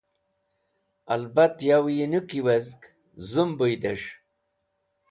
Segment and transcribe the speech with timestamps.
[1.13, 2.81] Albat yo yinũki wezg,
[3.29, 4.09] zũmbũydẽs̃h.